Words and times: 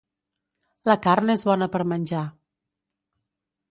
La 0.93 0.95
carn 1.03 1.35
és 1.35 1.45
bona 1.51 1.69
per 1.77 1.85
menjar. 1.95 2.27